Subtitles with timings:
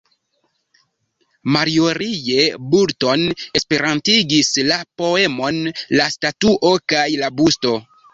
[1.55, 3.25] Marjorie Boulton
[3.59, 5.61] esperantigis la poemon
[6.01, 7.75] "La Statuo kaj la Busto".